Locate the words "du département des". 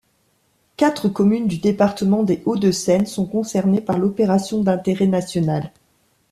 1.47-2.41